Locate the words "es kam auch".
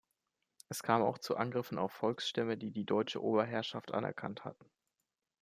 0.67-1.19